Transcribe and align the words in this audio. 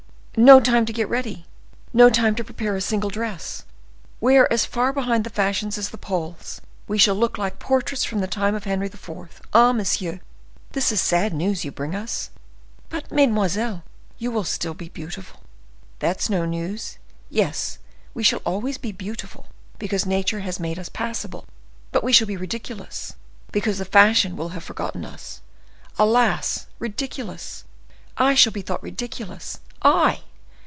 "No 0.37 0.61
time 0.61 0.85
to 0.85 0.93
get 0.93 1.09
ready! 1.09 1.45
No 1.91 2.09
time 2.09 2.35
to 2.35 2.43
prepare 2.43 2.73
a 2.77 2.81
single 2.81 3.09
dress! 3.09 3.65
We 4.21 4.37
are 4.37 4.47
as 4.49 4.65
far 4.65 4.93
behind 4.93 5.25
the 5.25 5.29
fashions 5.29 5.77
as 5.77 5.89
the 5.89 5.97
Poles. 5.97 6.61
We 6.87 6.97
shall 6.97 7.15
look 7.15 7.37
like 7.37 7.59
portraits 7.59 8.05
from 8.05 8.19
the 8.19 8.27
time 8.27 8.55
of 8.55 8.63
Henry 8.63 8.87
IV. 8.87 9.41
Ah, 9.53 9.73
monsieur! 9.73 10.21
this 10.71 10.89
is 10.93 11.01
sad 11.01 11.33
news 11.33 11.65
you 11.65 11.71
bring 11.73 11.93
us!" 11.93 12.29
"But, 12.87 13.11
mesdemoiselles, 13.11 13.81
you 14.17 14.31
will 14.31 14.43
be 14.43 14.47
still 14.47 14.73
beautiful!" 14.73 15.41
"That's 15.99 16.29
no 16.29 16.45
news! 16.45 16.97
Yes, 17.29 17.77
we 18.13 18.23
shall 18.23 18.41
always 18.45 18.77
be 18.77 18.93
beautiful, 18.93 19.47
because 19.79 20.05
nature 20.05 20.39
has 20.39 20.61
made 20.61 20.79
us 20.79 20.87
passable; 20.87 21.45
but 21.91 22.05
we 22.05 22.13
shall 22.13 22.27
be 22.27 22.37
ridiculous, 22.37 23.15
because 23.51 23.79
the 23.79 23.85
fashion 23.85 24.37
will 24.37 24.49
have 24.55 24.63
forgotten 24.63 25.03
us. 25.03 25.41
Alas! 25.99 26.67
ridiculous! 26.79 27.65
I 28.17 28.33
shall 28.33 28.53
be 28.53 28.61
thought 28.61 28.81
ridiculous—I!" 28.81 30.21